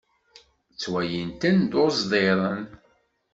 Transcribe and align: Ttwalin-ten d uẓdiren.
Ttwalin-ten 0.73 1.57
d 1.71 1.73
uẓdiren. 1.83 2.61